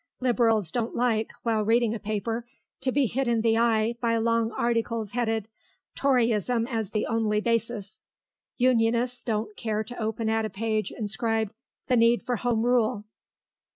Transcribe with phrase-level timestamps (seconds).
[0.19, 2.47] Liberals don't like, while reading a paper,
[2.79, 5.47] to be hit in the eye by long articles headed
[5.93, 8.01] 'Toryism as the only Basis.'
[8.57, 11.53] Unionists don't care to open at a page inscribed
[11.85, 13.03] 'The Need for Home Rule.